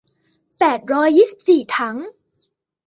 [0.59, 1.95] แปดร้อยยี่สิบสี่ถัง